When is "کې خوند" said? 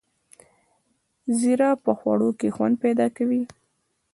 2.39-2.75